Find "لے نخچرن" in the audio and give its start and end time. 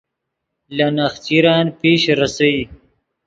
0.75-1.65